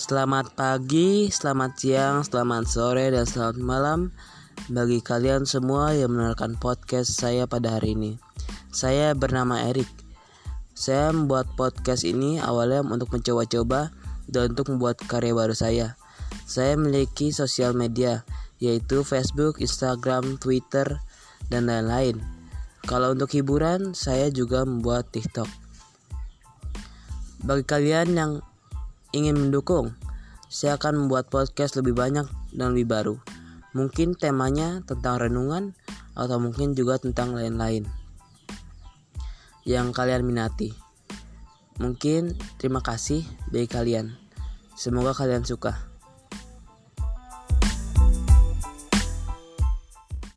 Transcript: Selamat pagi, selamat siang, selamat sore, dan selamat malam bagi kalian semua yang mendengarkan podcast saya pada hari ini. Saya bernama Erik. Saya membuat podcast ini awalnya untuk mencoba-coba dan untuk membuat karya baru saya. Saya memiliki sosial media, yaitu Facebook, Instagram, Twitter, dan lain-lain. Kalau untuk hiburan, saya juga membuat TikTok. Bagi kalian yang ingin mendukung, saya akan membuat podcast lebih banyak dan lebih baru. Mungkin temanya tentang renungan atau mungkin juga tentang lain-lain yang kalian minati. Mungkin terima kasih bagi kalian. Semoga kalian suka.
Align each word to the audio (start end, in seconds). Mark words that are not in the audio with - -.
Selamat 0.00 0.56
pagi, 0.56 1.28
selamat 1.28 1.76
siang, 1.76 2.24
selamat 2.24 2.64
sore, 2.64 3.12
dan 3.12 3.28
selamat 3.28 3.60
malam 3.60 4.00
bagi 4.72 5.04
kalian 5.04 5.44
semua 5.44 5.92
yang 5.92 6.16
mendengarkan 6.16 6.56
podcast 6.56 7.12
saya 7.20 7.44
pada 7.44 7.76
hari 7.76 7.92
ini. 7.92 8.16
Saya 8.72 9.12
bernama 9.12 9.60
Erik. 9.60 9.92
Saya 10.72 11.12
membuat 11.12 11.52
podcast 11.52 12.08
ini 12.08 12.40
awalnya 12.40 12.80
untuk 12.80 13.12
mencoba-coba 13.12 13.92
dan 14.24 14.56
untuk 14.56 14.72
membuat 14.72 15.04
karya 15.04 15.36
baru 15.36 15.52
saya. 15.52 16.00
Saya 16.48 16.80
memiliki 16.80 17.28
sosial 17.28 17.76
media, 17.76 18.24
yaitu 18.56 19.04
Facebook, 19.04 19.60
Instagram, 19.60 20.40
Twitter, 20.40 20.96
dan 21.52 21.68
lain-lain. 21.68 22.24
Kalau 22.88 23.12
untuk 23.12 23.36
hiburan, 23.36 23.92
saya 23.92 24.32
juga 24.32 24.64
membuat 24.64 25.12
TikTok. 25.12 25.52
Bagi 27.44 27.68
kalian 27.68 28.08
yang 28.16 28.32
ingin 29.10 29.36
mendukung, 29.36 29.94
saya 30.50 30.78
akan 30.78 31.06
membuat 31.06 31.30
podcast 31.30 31.78
lebih 31.78 31.94
banyak 31.94 32.26
dan 32.54 32.74
lebih 32.74 32.90
baru. 32.90 33.16
Mungkin 33.74 34.18
temanya 34.18 34.82
tentang 34.86 35.22
renungan 35.22 35.74
atau 36.18 36.42
mungkin 36.42 36.74
juga 36.74 36.98
tentang 36.98 37.34
lain-lain 37.34 37.86
yang 39.62 39.94
kalian 39.94 40.26
minati. 40.26 40.74
Mungkin 41.80 42.36
terima 42.60 42.84
kasih 42.84 43.24
bagi 43.48 43.68
kalian. 43.70 44.12
Semoga 44.76 45.16
kalian 45.16 45.46
suka. 45.46 45.89